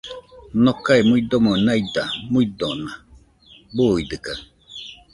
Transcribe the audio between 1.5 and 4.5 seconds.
naida muidona, buidɨkaɨ